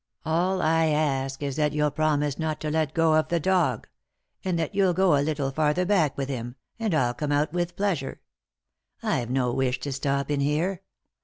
All 0.25 0.63
I 0.63 0.87
ask 0.87 1.43
is 1.43 1.57
that 1.57 1.73
you'll 1.73 1.91
promise 1.91 2.39
not 2.39 2.59
to 2.61 2.71
let 2.71 2.95
go 2.95 3.13
of 3.13 3.27
the 3.27 3.39
dog, 3.39 3.87
and 4.43 4.57
that 4.57 4.73
you'll 4.73 4.95
go 4.95 5.15
a 5.15 5.21
little 5.21 5.51
farther 5.51 5.85
back 5.85 6.17
with 6.17 6.27
him, 6.27 6.55
and 6.79 6.95
I'll 6.95 7.13
come 7.13 7.31
out 7.31 7.53
with 7.53 7.75
pleasure. 7.75 8.19
I've 9.03 9.29
no 9.29 9.53
wish 9.53 9.79
to 9.81 9.91
stop 9.91 10.31
in 10.31 10.39
here. 10.39 10.81